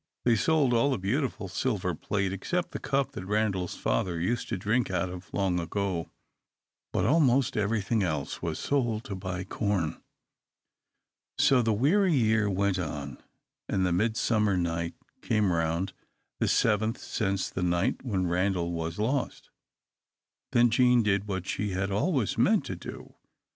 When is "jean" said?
20.71-21.03